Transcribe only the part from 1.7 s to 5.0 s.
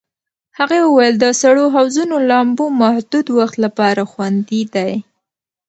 حوضونو لامبو محدود وخت لپاره خوندي دی.